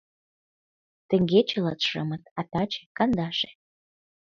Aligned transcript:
Теҥгече— 1.07 1.57
латшымыт, 1.65 2.23
а 2.39 2.41
таче— 2.51 2.83
кандаше 2.97 3.49